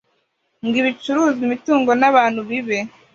[0.65, 2.79] ngo ibicuruzwa imitungo n abantu bibe